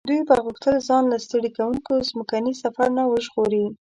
دوی 0.09 0.21
به 0.27 0.35
غوښتل 0.45 0.75
ځان 0.87 1.03
له 1.11 1.17
ستړي 1.25 1.49
کوونکي 1.57 1.93
ځمکني 2.11 2.53
سفر 2.63 2.87
نه 2.97 3.03
وژغوري. 3.11 3.65